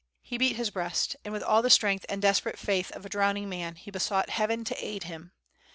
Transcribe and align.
He 0.23 0.39
beat 0.39 0.55
his 0.55 0.71
breast 0.71 1.15
and 1.23 1.31
with 1.31 1.43
all 1.43 1.61
the 1.61 1.69
strength 1.69 2.07
and 2.09 2.19
desperate 2.19 2.57
faith 2.57 2.91
of 2.93 3.05
a 3.05 3.09
drowning 3.09 3.47
man 3.47 3.75
he 3.75 3.91
besought 3.91 4.31
Heaven 4.31 4.63
to 4.63 4.83
aid 4.83 5.03
him. 5.03 5.31